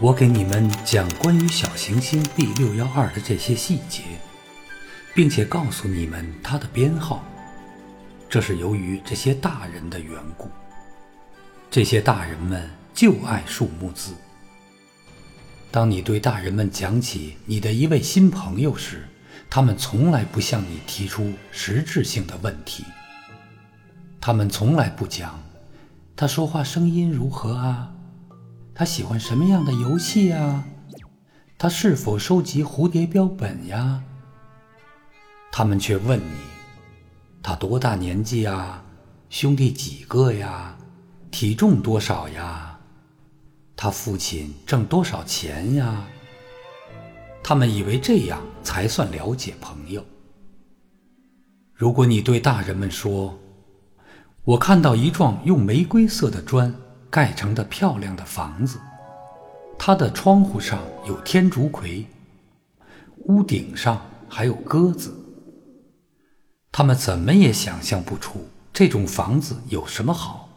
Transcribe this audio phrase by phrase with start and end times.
[0.00, 4.04] 我给你们讲关于小行星 B 六幺二的这些细节，
[5.12, 7.24] 并且告诉你们它的编号，
[8.28, 10.48] 这是由于这些大人的缘故。
[11.68, 14.14] 这些大人们就爱数目字。
[15.72, 19.04] 当你对大人们讲起你的一位新朋友时，
[19.50, 22.84] 他们从来不向你提出实质性的问题。
[24.20, 25.42] 他们从来不讲
[26.14, 27.90] 他说话声音如何啊。
[28.78, 30.62] 他喜欢什么样的游戏呀？
[31.58, 34.04] 他是否收集蝴蝶标本呀？
[35.50, 36.36] 他们却问你：
[37.42, 38.84] 他多大年纪呀？
[39.30, 40.78] 兄弟几个呀？
[41.32, 42.78] 体重多少呀？
[43.74, 46.04] 他父亲挣多少钱呀？
[47.42, 50.04] 他们以为这样才算了解朋友。
[51.74, 53.40] 如果你对大人们说
[54.46, 56.72] ：“我看到一幢用玫瑰色的砖。”
[57.10, 58.78] 盖成的漂亮的房子，
[59.78, 62.06] 它的窗户上有天竺葵，
[63.26, 65.14] 屋顶上还有鸽子。
[66.70, 70.48] 他们怎么也想象不出这种房子有什么好。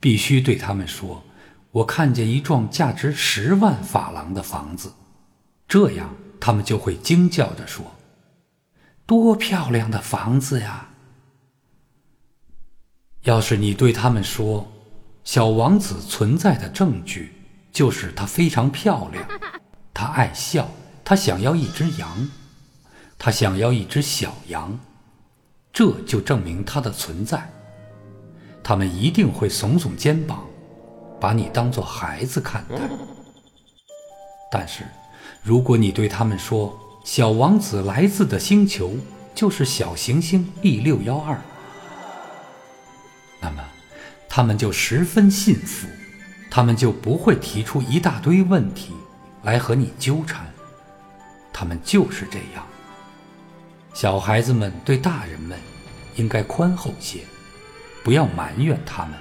[0.00, 1.22] 必须对他们说
[1.72, 4.92] ：“我看见一幢价值十万法郎的房子。”
[5.68, 7.84] 这样，他们就会惊叫着说
[9.04, 10.90] ：“多漂亮的房子呀！”
[13.24, 14.70] 要是你对他们说，
[15.26, 17.32] 小王子存在的证据
[17.72, 19.28] 就是她非常漂亮，
[19.92, 20.68] 她爱笑，
[21.04, 22.30] 她想要一只羊，
[23.18, 24.78] 她想要一只小羊，
[25.72, 27.52] 这就证明她的存在。
[28.62, 30.44] 他们一定会耸耸肩膀，
[31.20, 32.76] 把你当做孩子看待。
[34.50, 34.84] 但是，
[35.42, 38.94] 如果你对他们说小王子来自的星球
[39.34, 41.40] 就是小行星 B 六幺二，
[44.36, 45.88] 他们就十分信服，
[46.50, 48.92] 他们就不会提出一大堆问题
[49.44, 50.44] 来和你纠缠。
[51.54, 52.62] 他们就是这样。
[53.94, 55.58] 小孩子们对大人们
[56.16, 57.20] 应该宽厚些，
[58.04, 59.14] 不要埋怨他们。